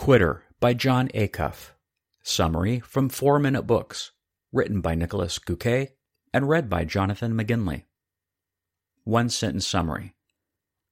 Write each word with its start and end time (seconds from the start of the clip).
Quitter 0.00 0.44
by 0.60 0.72
Jon 0.72 1.08
Acuff. 1.08 1.72
Summary 2.22 2.80
from 2.80 3.10
Four 3.10 3.38
Minute 3.38 3.66
Books. 3.66 4.12
Written 4.50 4.80
by 4.80 4.94
Niklas 4.96 5.38
Göke 5.38 5.90
and 6.32 6.48
read 6.48 6.70
by 6.70 6.86
Jonathan 6.86 7.34
McGinley. 7.34 7.84
One 9.04 9.28
sentence 9.28 9.66
summary 9.66 10.14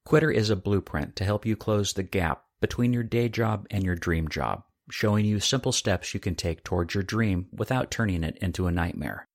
Quitter 0.05 0.29
is 0.29 0.51
a 0.51 0.55
blueprint 0.55 1.15
to 1.15 1.23
help 1.23 1.43
you 1.43 1.55
close 1.55 1.91
the 1.93 2.03
gap 2.03 2.43
between 2.61 2.93
your 2.93 3.01
day 3.01 3.29
job 3.29 3.65
and 3.71 3.83
your 3.83 3.95
dream 3.95 4.27
job, 4.27 4.61
showing 4.91 5.25
you 5.25 5.39
simple 5.39 5.71
steps 5.71 6.13
you 6.13 6.19
can 6.19 6.35
take 6.35 6.63
towards 6.63 6.93
your 6.93 7.01
dream 7.01 7.47
without 7.51 7.89
turning 7.89 8.23
it 8.23 8.37
into 8.37 8.67
a 8.67 8.71
nightmare. 8.71 9.27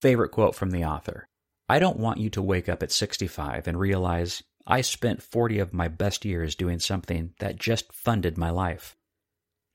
Favorite 0.00 0.30
quote 0.30 0.54
from 0.54 0.70
the 0.70 0.84
author 0.84 1.26
I 1.68 1.80
don't 1.80 1.98
want 1.98 2.20
you 2.20 2.30
to 2.30 2.40
wake 2.40 2.68
up 2.68 2.84
at 2.84 2.92
65 2.92 3.66
and 3.66 3.80
realize 3.80 4.44
I 4.66 4.80
spent 4.80 5.22
40 5.22 5.58
of 5.58 5.72
my 5.72 5.88
best 5.88 6.24
years 6.24 6.54
doing 6.54 6.78
something 6.78 7.34
that 7.40 7.56
just 7.56 7.92
funded 7.92 8.38
my 8.38 8.50
life. 8.50 8.96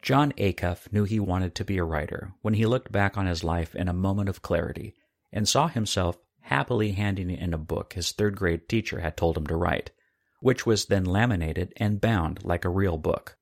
Jon 0.01 0.31
Acuff 0.33 0.91
knew 0.93 1.03
he 1.03 1.19
wanted 1.19 1.55
to 1.55 1.65
be 1.65 1.77
a 1.77 1.83
writer 1.83 2.33
when 2.41 2.53
he 2.53 2.65
looked 2.65 2.91
back 2.91 3.17
on 3.17 3.25
his 3.25 3.43
life 3.43 3.75
in 3.75 3.87
a 3.87 3.93
moment 3.93 4.29
of 4.29 4.41
clarity 4.41 4.95
and 5.31 5.47
saw 5.47 5.67
himself 5.67 6.17
happily 6.41 6.93
handing 6.93 7.29
in 7.29 7.53
a 7.53 7.57
book 7.57 7.93
his 7.93 8.11
third 8.11 8.37
grade 8.37 8.69
teacher 8.69 9.01
had 9.01 9.17
told 9.17 9.37
him 9.37 9.47
to 9.47 9.55
write, 9.55 9.91
which 10.39 10.65
was 10.65 10.85
then 10.85 11.03
laminated 11.03 11.73
and 11.77 11.99
bound 11.99 12.45
like 12.45 12.63
a 12.63 12.69
real 12.69 12.97
book. 12.97 13.37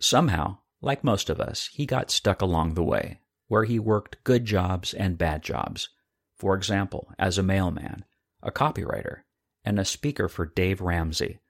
Somehow, 0.00 0.58
like 0.80 1.04
most 1.04 1.30
of 1.30 1.40
us, 1.40 1.68
he 1.72 1.86
got 1.86 2.10
stuck 2.10 2.42
along 2.42 2.74
the 2.74 2.82
way, 2.82 3.20
where 3.46 3.64
he 3.64 3.78
worked 3.78 4.24
good 4.24 4.44
jobs 4.44 4.92
and 4.92 5.16
bad 5.16 5.42
jobs. 5.42 5.90
For 6.36 6.56
example, 6.56 7.12
as 7.18 7.38
a 7.38 7.42
mailman, 7.42 8.04
a 8.42 8.50
copywriter, 8.50 9.23
and 9.64 9.78
a 9.78 9.84
speaker 9.84 10.28
for 10.28 10.46
Dave 10.46 10.80
Ramsey. 10.80 11.40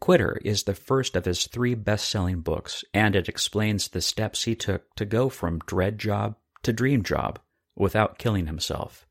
Quitter 0.00 0.38
is 0.44 0.64
the 0.64 0.74
first 0.74 1.16
of 1.16 1.24
his 1.24 1.46
three 1.46 1.74
best 1.74 2.08
selling 2.08 2.40
books, 2.40 2.84
and 2.92 3.16
it 3.16 3.28
explains 3.28 3.88
the 3.88 4.00
steps 4.00 4.44
he 4.44 4.54
took 4.54 4.94
to 4.94 5.04
go 5.04 5.28
from 5.28 5.60
dread 5.60 5.98
job 5.98 6.36
to 6.62 6.72
dream 6.72 7.02
job 7.02 7.38
without 7.74 8.18
killing 8.18 8.46
himself. 8.46 9.06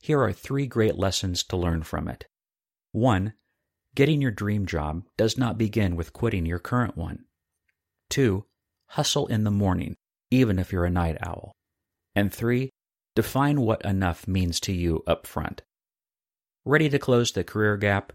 Here 0.00 0.20
are 0.22 0.32
three 0.32 0.66
great 0.66 0.96
lessons 0.96 1.42
to 1.44 1.56
learn 1.56 1.82
from 1.82 2.08
it. 2.08 2.26
1. 2.92 3.34
Getting 3.94 4.20
your 4.22 4.30
dream 4.30 4.66
job 4.66 5.04
does 5.16 5.36
not 5.36 5.58
begin 5.58 5.96
with 5.96 6.12
quitting 6.12 6.46
your 6.46 6.58
current 6.58 6.96
one. 6.96 7.24
2. 8.10 8.44
Hustle 8.86 9.26
in 9.26 9.44
the 9.44 9.50
morning, 9.50 9.96
even 10.30 10.58
if 10.58 10.72
you're 10.72 10.84
a 10.84 10.90
night 10.90 11.18
owl. 11.20 11.52
And 12.14 12.32
3. 12.32 12.70
Define 13.14 13.60
what 13.60 13.84
enough 13.84 14.26
means 14.28 14.60
to 14.60 14.72
you 14.72 15.02
up 15.06 15.26
front. 15.26 15.62
Ready 16.66 16.90
to 16.90 16.98
close 16.98 17.32
the 17.32 17.42
career 17.42 17.78
gap? 17.78 18.12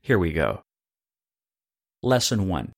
Here 0.00 0.18
we 0.18 0.32
go. 0.32 0.62
Lesson 2.04 2.46
1 2.46 2.72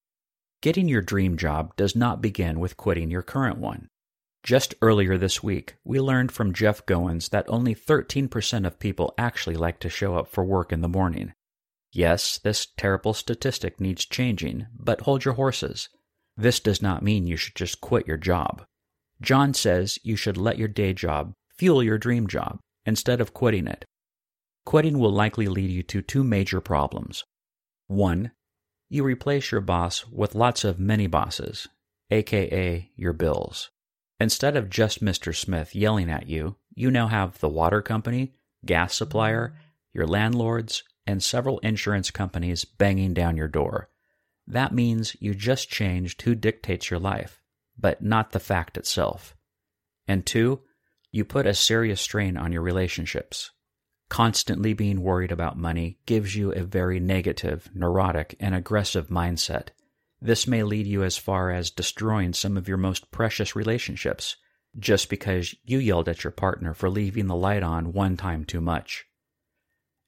Getting 0.63 0.89
your 0.89 1.03
dream 1.03 1.37
job 1.37 1.77
does 1.77 1.95
not 1.95 2.23
begin 2.23 2.59
with 2.59 2.79
quitting 2.79 3.11
your 3.11 3.21
current 3.21 3.59
one. 3.59 3.89
Just 4.43 4.75
earlier 4.81 5.19
this 5.19 5.43
week, 5.43 5.75
we 5.85 6.01
learned 6.01 6.33
from 6.33 6.55
Jeff 6.55 6.87
Goins 6.87 7.29
that 7.29 7.45
only 7.49 7.75
13% 7.75 8.67
of 8.67 8.79
people 8.79 9.13
actually 9.19 9.55
like 9.55 9.81
to 9.81 9.91
show 9.91 10.17
up 10.17 10.29
for 10.29 10.47
work 10.47 10.73
in 10.73 10.81
the 10.81 10.89
morning. 10.89 11.35
Yes, 11.93 12.39
this 12.39 12.67
terrible 12.79 13.13
statistic 13.13 13.79
needs 13.83 14.07
changing, 14.07 14.67
but 14.75 15.03
hold 15.03 15.27
your 15.27 15.35
horses. 15.35 15.91
This 16.39 16.59
does 16.59 16.81
not 16.81 17.03
mean 17.03 17.27
you 17.27 17.37
should 17.37 17.55
just 17.55 17.83
quit 17.83 18.07
your 18.07 18.17
job. 18.17 18.65
Jon 19.21 19.53
says 19.53 19.99
you 20.03 20.17
should 20.17 20.39
let 20.39 20.57
your 20.57 20.69
day 20.69 20.95
job 20.95 21.35
fuel 21.55 21.83
your 21.83 21.99
dream 21.99 22.27
job 22.27 22.61
instead 22.87 23.21
of 23.21 23.35
quitting 23.35 23.67
it. 23.67 23.85
Quitting 24.65 24.99
will 24.99 25.13
likely 25.13 25.47
lead 25.47 25.71
you 25.71 25.83
to 25.83 26.03
two 26.03 26.23
major 26.25 26.61
problems. 26.61 27.25
One, 27.89 28.33
you 28.89 29.03
replace 29.05 29.51
your 29.51 29.61
boss 29.61 30.07
with 30.07 30.35
lots 30.35 30.65
of 30.65 30.79
mini 30.79 31.07
bosses, 31.07 31.69
aka 32.11 32.91
your 32.95 33.13
bills. 33.13 33.71
Instead 34.21 34.57
of 34.57 34.71
just 34.71 35.03
Mr. 35.03 35.35
Smith 35.35 35.75
yelling 35.75 36.11
at 36.11 36.29
you, 36.29 36.57
you 36.75 36.91
now 36.91 37.09
have 37.09 37.41
the 37.41 37.49
water 37.49 37.83
company, 37.83 38.35
gas 38.65 38.95
supplier, 38.95 39.57
your 39.93 40.07
landlords, 40.07 40.85
and 41.07 41.23
several 41.23 41.59
insurance 41.61 42.11
companies 42.11 42.65
banging 42.65 43.13
down 43.15 43.37
your 43.37 43.49
door. 43.49 43.89
That 44.47 44.73
means 44.73 45.17
you 45.21 45.35
just 45.35 45.69
changed 45.69 46.23
who 46.23 46.35
dictates 46.35 46.91
your 46.91 47.01
life, 47.01 47.41
but 47.79 48.03
not 48.03 48.31
the 48.31 48.41
fact 48.41 48.77
itself. 48.77 49.35
And 50.07 50.25
two, 50.25 50.61
you 51.11 51.25
put 51.25 51.47
a 51.47 51.55
serious 51.55 52.01
strain 52.01 52.37
on 52.37 52.53
your 52.53 52.63
relationships. 52.63 53.51
Constantly 54.13 54.75
being 54.75 55.01
worried 55.01 55.33
about 55.33 55.57
money 55.57 55.97
gives 56.05 56.37
you 56.37 56.53
a 56.53 56.65
very 56.65 57.01
negative, 57.01 57.71
neurotic, 57.73 58.37
and 58.39 58.55
aggressive 58.55 59.09
mindset. 59.09 59.69
This 60.21 60.47
may 60.47 60.63
lead 60.65 60.87
you 60.87 61.03
as 61.03 61.17
far 61.17 61.51
as 61.51 61.71
destroying 61.71 62.35
some 62.35 62.59
of 62.59 62.69
your 62.69 62.77
most 62.77 63.11
precious 63.11 63.57
relationships 63.57 64.37
just 64.79 65.09
because 65.09 65.55
you 65.65 65.79
yelled 65.79 66.11
at 66.11 66.25
your 66.25 66.31
partner 66.31 66.75
for 66.75 66.91
leaving 66.91 67.27
the 67.27 67.35
light 67.35 67.63
on 67.63 67.95
one 67.95 68.19
time 68.19 68.45
too 68.45 68.61
much. 68.61 69.07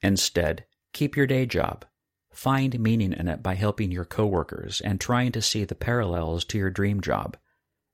Instead, 0.03 0.66
keep 0.93 1.16
your 1.16 1.26
day 1.26 1.47
job. 1.47 1.87
Find 2.31 2.78
meaning 2.78 3.14
in 3.14 3.26
it 3.26 3.43
by 3.43 3.54
helping 3.54 3.91
your 3.91 4.04
coworkers 4.04 4.82
and 4.82 5.00
trying 5.00 5.32
to 5.32 5.41
see 5.41 5.64
the 5.64 5.75
parallels 5.75 6.44
to 6.44 6.59
your 6.59 6.69
dream 6.69 7.00
job. 7.00 7.38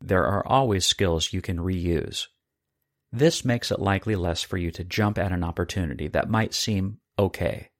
There 0.00 0.26
are 0.26 0.44
always 0.44 0.84
skills 0.84 1.32
you 1.32 1.40
can 1.40 1.58
reuse. 1.58 2.26
This 3.12 3.44
makes 3.44 3.72
it 3.72 3.80
likely 3.80 4.14
less 4.14 4.42
for 4.42 4.56
you 4.56 4.70
to 4.70 4.84
jump 4.84 5.18
at 5.18 5.32
an 5.32 5.42
opportunity 5.42 6.06
that 6.08 6.30
might 6.30 6.54
seem 6.54 6.98
okay, 7.18 7.70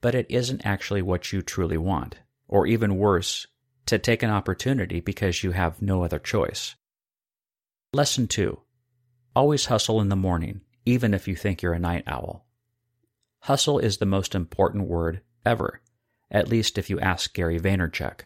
but 0.00 0.14
it 0.14 0.26
isn't 0.30 0.64
actually 0.64 1.02
what 1.02 1.30
you 1.32 1.42
truly 1.42 1.76
want, 1.76 2.20
or 2.48 2.66
even 2.66 2.96
worse, 2.96 3.46
to 3.84 3.98
take 3.98 4.22
an 4.22 4.30
opportunity 4.30 5.00
because 5.00 5.44
you 5.44 5.52
have 5.52 5.82
no 5.82 6.02
other 6.02 6.18
choice. 6.18 6.74
Lesson 7.92 8.26
2 8.26 8.58
Always 9.34 9.66
hustle 9.66 10.00
in 10.00 10.08
the 10.08 10.16
morning, 10.16 10.62
even 10.86 11.12
if 11.12 11.28
you 11.28 11.36
think 11.36 11.60
you're 11.60 11.74
a 11.74 11.78
night 11.78 12.04
owl. 12.06 12.46
Hustle 13.40 13.78
is 13.78 13.98
the 13.98 14.06
most 14.06 14.34
important 14.34 14.88
word 14.88 15.20
ever, 15.44 15.82
at 16.30 16.48
least 16.48 16.78
if 16.78 16.88
you 16.88 16.98
ask 16.98 17.34
Gary 17.34 17.60
Vaynerchuk. 17.60 18.22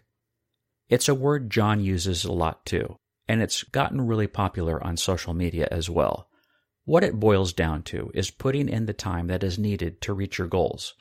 It's 0.89 1.09
a 1.09 1.15
word 1.15 1.51
Jon 1.51 1.81
uses 1.81 2.25
a 2.25 2.33
lot 2.33 2.65
too 2.65 2.97
and 3.31 3.41
it's 3.41 3.63
gotten 3.63 4.09
really 4.09 4.27
popular 4.27 4.85
on 4.85 4.97
social 4.97 5.35
media 5.35 5.69
as 5.71 5.89
well. 5.89 6.29
What 6.85 7.05
it 7.05 7.21
boils 7.21 7.53
down 7.53 7.85
to 7.85 8.11
is 8.13 8.29
putting 8.29 8.69
in 8.69 8.87
the 8.87 8.93
time 8.93 9.29
that 9.29 9.45
is 9.45 9.57
needed 9.57 10.01
to 10.01 10.13
reach 10.13 10.39
your 10.39 10.49
goals. 10.49 10.95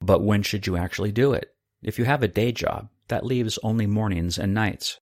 But 0.00 0.22
when 0.22 0.44
should 0.44 0.68
you 0.68 0.76
actually 0.76 1.10
do 1.10 1.32
it? 1.32 1.56
If 1.82 1.98
you 1.98 2.04
have 2.04 2.22
a 2.22 2.28
day 2.28 2.52
job, 2.52 2.88
that 3.08 3.26
leaves 3.26 3.58
only 3.64 3.84
mornings 3.84 4.38
and 4.38 4.54
nights. 4.54 5.00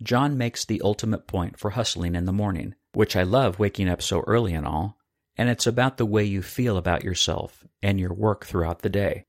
Jon 0.00 0.38
makes 0.38 0.64
the 0.64 0.80
ultimate 0.84 1.26
point 1.26 1.58
for 1.58 1.70
hustling 1.70 2.14
in 2.14 2.24
the 2.24 2.32
morning, 2.32 2.76
which 2.92 3.16
I 3.16 3.24
love 3.24 3.58
waking 3.58 3.88
up 3.88 4.00
so 4.00 4.20
early 4.28 4.54
and 4.54 4.64
all, 4.64 4.96
and 5.36 5.48
it's 5.48 5.66
about 5.66 5.96
the 5.96 6.06
way 6.06 6.22
you 6.22 6.40
feel 6.40 6.76
about 6.76 7.02
yourself 7.02 7.66
and 7.82 7.98
your 7.98 8.14
work 8.14 8.46
throughout 8.46 8.82
the 8.82 8.90
day. 8.90 9.24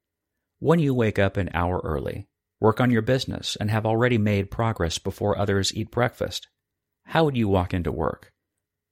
When 0.59 0.77
you 0.77 0.93
wake 0.93 1.17
up 1.17 1.37
an 1.37 1.49
hour 1.55 1.81
early, 1.83 2.28
work 2.59 2.81
on 2.81 2.91
your 2.91 3.01
business, 3.01 3.55
and 3.59 3.71
have 3.71 3.85
already 3.85 4.17
made 4.17 4.51
progress 4.51 4.97
before 4.97 5.37
others 5.37 5.73
eat 5.73 5.91
breakfast, 5.91 6.47
how 7.05 7.23
would 7.23 7.37
you 7.37 7.47
walk 7.47 7.73
into 7.73 7.91
work? 7.91 8.31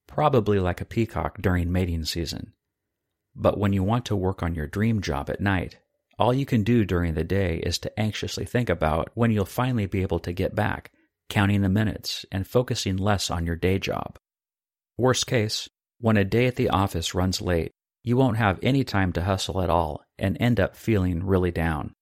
Probably 0.08 0.60
like 0.60 0.82
a 0.82 0.86
peacock 0.86 1.42
during 1.42 1.72
mating 1.72 2.06
season. 2.06 2.54
But 3.36 3.60
when 3.60 3.74
you 3.74 3.84
want 3.84 4.06
to 4.06 4.16
work 4.16 4.42
on 4.42 4.56
your 4.56 4.68
dream 4.68 5.02
job 5.02 5.30
at 5.30 5.42
night, 5.42 5.78
all 6.18 6.34
you 6.34 6.46
can 6.46 6.64
do 6.64 6.84
during 6.86 7.14
the 7.14 7.24
day 7.24 7.58
is 7.58 7.78
to 7.80 8.00
anxiously 8.00 8.46
think 8.46 8.70
about 8.70 9.10
when 9.14 9.30
you'll 9.30 9.46
finally 9.46 9.86
be 9.86 10.02
able 10.02 10.20
to 10.20 10.34
get 10.34 10.56
back, 10.56 10.92
counting 11.30 11.62
the 11.62 11.70
minutes 11.70 12.26
and 12.32 12.48
focusing 12.48 12.98
less 12.98 13.30
on 13.30 13.46
your 13.46 13.56
day 13.56 13.78
job. 13.78 14.18
Worst 14.98 15.28
case, 15.28 15.70
when 16.00 16.18
a 16.18 16.26
day 16.26 16.48
at 16.48 16.56
the 16.56 16.70
office 16.70 17.14
runs 17.14 17.42
late, 17.42 17.72
you 18.04 18.18
won't 18.18 18.38
have 18.38 18.58
any 18.64 18.84
time 18.84 19.12
to 19.14 19.22
hustle 19.22 19.62
at 19.62 19.70
all 19.70 20.02
and 20.18 20.38
end 20.40 20.60
up 20.60 20.76
feeling 20.76 21.24
really 21.24 21.52
down. 21.52 21.94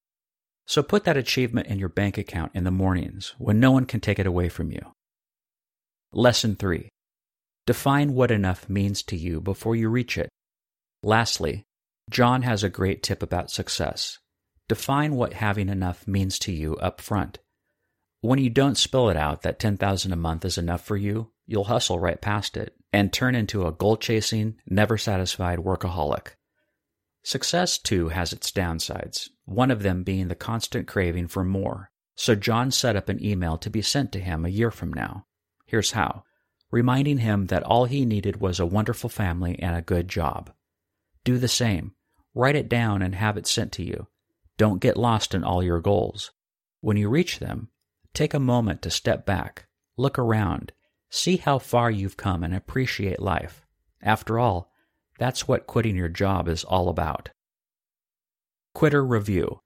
So 0.65 0.81
put 0.81 1.03
that 1.03 1.17
achievement 1.17 1.67
in 1.67 1.79
your 1.79 1.89
bank 1.89 2.17
account 2.17 2.51
in 2.55 2.63
the 2.63 2.71
mornings 2.71 3.33
when 3.37 3.59
no 3.59 3.71
one 3.71 3.85
can 3.85 4.00
take 4.00 4.19
it 4.19 4.27
away 4.27 4.50
from 4.50 4.71
you. 4.71 4.94
Lesson 6.12 6.56
3 6.56 6.89
Define 7.65 8.13
what 8.13 8.31
enough 8.31 8.69
means 8.69 9.01
to 9.03 9.15
you 9.15 9.41
before 9.41 9.75
you 9.75 9.89
reach 9.89 10.17
it. 10.17 10.29
Lastly, 11.01 11.63
Jon 12.09 12.44
has 12.44 12.63
a 12.63 12.69
great 12.69 13.01
tip 13.01 13.23
about 13.23 13.50
success. 13.50 14.19
Define 14.67 15.15
what 15.15 15.33
having 15.33 15.69
enough 15.69 16.07
means 16.07 16.39
to 16.39 16.51
you 16.51 16.75
up 16.77 17.01
front. 17.01 17.39
When 18.21 18.39
you 18.39 18.50
don't 18.50 18.77
spill 18.77 19.09
it 19.09 19.18
out 19.18 19.44
that 19.44 19.59
10,000 19.59 20.11
a 20.11 20.15
month 20.15 20.45
is 20.45 20.57
enough 20.57 20.83
for 20.83 20.97
you, 20.97 21.31
you'll 21.45 21.65
hustle 21.65 22.00
right 22.00 22.19
past 22.19 22.57
it 22.57 22.75
and 22.91 23.11
turn 23.11 23.35
into 23.35 23.68
a 23.68 23.71
goal 23.71 23.97
chasing, 23.97 24.56
never 24.68 24.97
satisfied 24.97 25.59
workaholic. 25.59 26.29
Success, 27.23 27.77
too, 27.77 28.09
has 28.09 28.33
its 28.33 28.51
downsides, 28.51 29.29
one 29.45 29.71
of 29.71 29.83
them 29.83 30.03
being 30.03 30.27
the 30.27 30.36
constant 30.36 30.88
craving 30.88 31.27
for 31.27 31.44
more. 31.44 31.92
So 32.15 32.36
Jon 32.36 32.71
set 32.71 32.95
up 32.95 33.09
an 33.09 33.24
email 33.24 33.57
to 33.57 33.69
be 33.69 33.81
sent 33.81 34.12
to 34.12 34.19
him 34.19 34.45
a 34.45 34.50
year 34.50 34.71
from 34.71 34.94
now. 34.94 35.25
Here's 35.65 35.92
how 35.92 36.24
reminding 36.71 37.19
him 37.19 37.45
that 37.45 37.63
all 37.63 37.86
he 37.86 38.06
needed 38.06 38.42
was 38.42 38.59
a 38.59 38.65
wonderful 38.65 39.09
family 39.09 39.57
and 39.59 39.75
a 39.75 39.81
good 39.81 40.09
job. 40.09 40.51
Do 41.24 41.38
the 41.38 41.47
same. 41.47 41.94
Write 42.33 42.56
it 42.56 42.68
down 42.68 43.01
and 43.01 43.15
have 43.15 43.38
it 43.38 43.47
sent 43.47 43.71
to 43.74 43.83
you. 43.83 44.07
Don't 44.57 44.81
get 44.81 44.97
lost 44.97 45.33
in 45.33 45.44
all 45.44 45.63
your 45.63 45.80
goals. 45.80 46.31
When 46.81 46.97
you 46.97 47.07
reach 47.07 47.39
them, 47.39 47.69
Take 48.15 48.33
a 48.33 48.39
moment 48.39 48.81
to 48.83 48.89
step 48.89 49.25
back, 49.25 49.68
look 49.97 50.18
around, 50.18 50.71
see 51.09 51.36
how 51.36 51.59
far 51.59 51.92
you've 51.92 52.15
come, 52.15 52.45
and 52.45 52.56
appreciate 52.56 53.19
life. 53.19 53.65
After 54.01 54.39
all, 54.39 54.71
that's 55.19 55.50
what 55.50 55.68
quitting 55.68 55.97
your 55.97 56.07
job 56.07 56.47
is 56.47 56.63
all 56.63 56.88
about. 56.88 57.31
Quitter 58.75 59.06
Review 59.06 59.62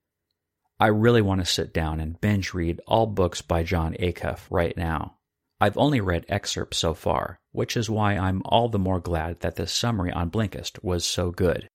I 0.78 0.86
really 0.86 1.20
want 1.20 1.40
to 1.40 1.44
sit 1.44 1.74
down 1.74 1.98
and 1.98 2.20
binge 2.20 2.54
read 2.54 2.80
all 2.86 3.08
books 3.08 3.42
by 3.42 3.64
Jon 3.64 3.96
Acuff 3.98 4.46
right 4.50 4.76
now. 4.76 5.16
I've 5.60 5.76
only 5.76 6.00
read 6.00 6.24
excerpts 6.28 6.78
so 6.78 6.94
far, 6.94 7.40
which 7.50 7.76
is 7.76 7.90
why 7.90 8.16
I'm 8.16 8.40
all 8.44 8.68
the 8.68 8.78
more 8.78 9.00
glad 9.00 9.40
that 9.40 9.56
this 9.56 9.72
summary 9.72 10.12
on 10.12 10.30
Blinkist 10.30 10.84
was 10.84 11.04
so 11.04 11.32
good. 11.32 11.68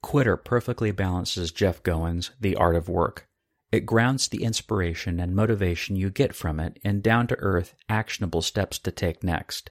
Quitter 0.00 0.36
perfectly 0.36 0.92
balances 0.92 1.50
Jeff 1.50 1.82
Goins' 1.82 2.30
The 2.40 2.54
Art 2.54 2.76
of 2.76 2.88
Work. 2.88 3.26
It 3.72 3.84
grounds 3.84 4.28
the 4.28 4.44
inspiration 4.44 5.18
and 5.18 5.34
motivation 5.34 5.96
you 5.96 6.08
get 6.08 6.36
from 6.36 6.60
it 6.60 6.78
in 6.84 7.00
down 7.00 7.26
to 7.26 7.38
earth, 7.40 7.74
actionable 7.88 8.42
steps 8.42 8.78
to 8.78 8.92
take 8.92 9.24
next. 9.24 9.70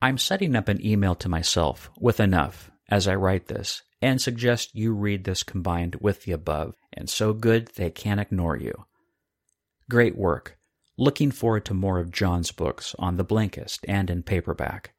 I'm 0.00 0.16
setting 0.16 0.56
up 0.56 0.68
an 0.68 0.84
email 0.84 1.16
to 1.16 1.28
myself 1.28 1.90
with 2.00 2.18
enough 2.18 2.70
as 2.88 3.08
I 3.08 3.14
write 3.14 3.48
this 3.48 3.82
and 4.02 4.20
suggest 4.20 4.74
you 4.74 4.92
read 4.92 5.24
this 5.24 5.42
combined 5.42 5.96
with 5.96 6.24
the 6.24 6.32
above, 6.32 6.74
and 6.92 7.08
so 7.08 7.32
good 7.32 7.68
they 7.76 7.90
can't 7.90 8.20
ignore 8.20 8.56
you. 8.56 8.86
Great 9.88 10.16
work. 10.16 10.58
Looking 10.98 11.30
forward 11.30 11.64
to 11.66 11.74
more 11.74 11.98
of 11.98 12.10
Jon's 12.10 12.52
books 12.52 12.94
on 12.98 13.16
the 13.16 13.24
Blinkist 13.24 13.80
and 13.88 14.10
in 14.10 14.22
paperback. 14.22 14.94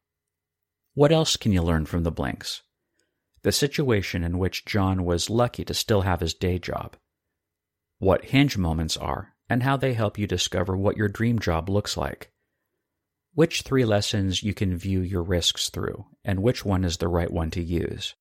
What 0.93 1.11
else 1.11 1.37
can 1.37 1.51
you 1.51 1.61
learn 1.61 1.85
from 1.85 2.03
the 2.03 2.11
Blinks? 2.11 2.63
The 3.43 3.51
situation 3.51 4.23
in 4.23 4.39
which 4.39 4.65
John 4.65 5.05
was 5.05 5.29
lucky 5.29 5.63
to 5.65 5.73
still 5.73 6.01
have 6.01 6.21
his 6.21 6.33
day 6.33 6.59
job. 6.59 6.95
What 7.99 8.25
hinge 8.25 8.57
moments 8.57 8.97
are, 8.97 9.33
and 9.49 9.63
how 9.63 9.77
they 9.77 9.93
help 9.93 10.17
you 10.17 10.27
discover 10.27 10.75
what 10.75 10.97
your 10.97 11.07
dream 11.07 11.39
job 11.39 11.69
looks 11.69 11.97
like. 11.97 12.31
Which 13.37 13.61
three 13.61 13.85
lessons 13.85 14.41
you 14.41 14.55
can 14.55 14.75
view 14.75 15.01
your 15.01 15.21
risks 15.21 15.69
through, 15.69 16.07
and 16.25 16.41
which 16.41 16.65
one 16.65 16.83
is 16.83 16.97
the 16.97 17.07
right 17.07 17.31
one 17.31 17.51
to 17.51 17.61
use 17.61 18.15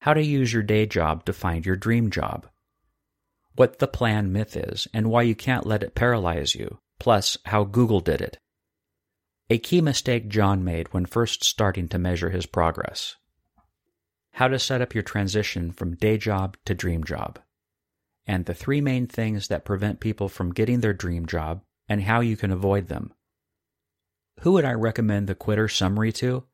how 0.00 0.14
to 0.14 0.22
use 0.22 0.52
your 0.52 0.62
day 0.62 0.86
job 0.86 1.24
to 1.24 1.32
find 1.32 1.66
your 1.66 1.76
dream 1.76 2.10
job, 2.10 2.46
what 3.56 3.78
the 3.78 3.88
plan 3.88 4.32
myth 4.32 4.56
is 4.56 4.86
and 4.94 5.10
why 5.10 5.22
you 5.22 5.34
can't 5.34 5.66
let 5.66 5.82
it 5.82 5.94
paralyze 5.94 6.54
you, 6.54 6.78
plus 7.00 7.36
how 7.46 7.64
Google 7.64 8.00
did 8.00 8.20
it. 8.20 8.38
A 9.50 9.58
key 9.58 9.80
mistake 9.80 10.28
Jon 10.28 10.62
made 10.62 10.92
when 10.92 11.06
first 11.06 11.42
starting 11.42 11.88
to 11.88 11.98
measure 11.98 12.30
his 12.30 12.46
progress. 12.46 13.16
How 14.32 14.46
to 14.46 14.58
set 14.58 14.80
up 14.80 14.94
your 14.94 15.02
transition 15.02 15.72
from 15.72 15.96
day 15.96 16.16
job 16.16 16.56
to 16.66 16.74
dream 16.74 17.02
job. 17.02 17.40
And 18.26 18.44
the 18.44 18.54
three 18.54 18.80
main 18.80 19.06
things 19.06 19.48
that 19.48 19.64
prevent 19.64 20.00
people 20.00 20.28
from 20.28 20.52
getting 20.52 20.80
their 20.80 20.92
dream 20.92 21.26
job 21.26 21.62
and 21.88 22.02
how 22.02 22.20
you 22.20 22.36
can 22.36 22.52
avoid 22.52 22.88
them. 22.88 23.12
Who 24.40 24.52
would 24.52 24.64
I 24.64 24.72
recommend 24.72 25.26
the 25.26 25.34
quitter 25.34 25.68
summary 25.68 26.12
to? 26.12 26.44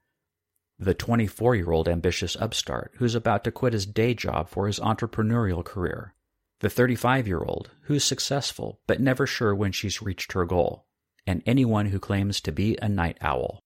the 0.79 0.95
24 0.95 1.55
year 1.55 1.71
old 1.71 1.89
ambitious 1.89 2.37
upstart 2.37 2.93
who's 2.97 3.15
about 3.15 3.45
to 3.45 3.53
quit 3.53 3.73
his 3.73 3.87
day 3.87 4.15
job 4.15 4.49
for 4.49 4.67
his 4.67 4.81
entrepreneurial 4.81 5.65
career, 5.65 6.15
the 6.61 6.71
35 6.71 7.27
year 7.27 7.41
old 7.41 7.71
who's 7.83 8.05
successful 8.05 8.81
but 8.87 9.01
never 9.01 9.27
sure 9.27 9.55
when 9.55 9.73
she's 9.73 10.03
reached 10.03 10.33
her 10.33 10.45
goal, 10.45 10.87
and 11.27 11.43
anyone 11.47 11.87
who 11.87 11.99
claims 11.99 12.41
to 12.41 12.53
be 12.53 12.77
a 12.83 12.89
night 12.89 13.19
owl. 13.21 13.64